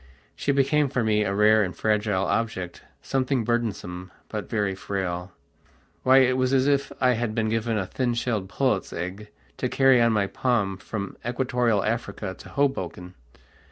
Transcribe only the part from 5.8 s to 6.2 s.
Why